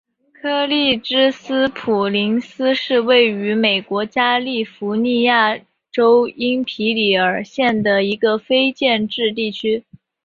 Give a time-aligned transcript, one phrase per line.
[0.33, 5.59] 柯立芝斯普林斯是位于美国加利福尼亚
[5.91, 9.83] 州因皮里尔县的一个非建制地区。